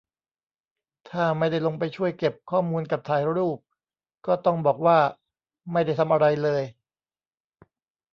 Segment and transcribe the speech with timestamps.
[1.09, 3.57] ถ้าไม่ได้ลงไปช่วยเก็บข้อมูลกับถ่ายรูป
[4.25, 4.99] ก็ต้องบอกว่า
[5.71, 6.63] ไม่ได้ทำอะไรเลย